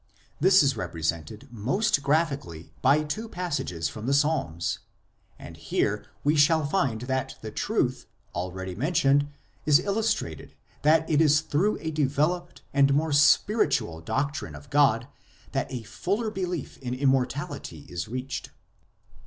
This 0.39 0.63
is 0.63 0.75
represented 0.75 1.47
most 1.51 2.01
graphically 2.01 2.73
by 2.81 3.03
two 3.03 3.29
passages 3.29 3.87
from 3.87 4.07
the 4.07 4.15
Psalms. 4.15 4.79
And 5.37 5.55
here 5.55 6.07
we 6.23 6.35
shall 6.35 6.65
find 6.65 7.01
that 7.01 7.35
the 7.43 7.51
truth, 7.51 8.07
already 8.33 8.73
mentioned, 8.73 9.27
is 9.67 9.79
illustrated 9.79 10.55
that 10.81 11.07
it 11.07 11.21
is 11.21 11.41
through 11.41 11.77
a 11.81 11.91
developed 11.91 12.63
and 12.73 12.95
more 12.95 13.13
spiritual 13.13 14.01
doctrine 14.01 14.55
of 14.55 14.71
God 14.71 15.07
that 15.51 15.71
a 15.71 15.83
fuller 15.83 16.31
belief 16.31 16.79
in 16.79 16.95
Immortality 16.95 17.85
is 17.87 18.07
reached. 18.07 18.49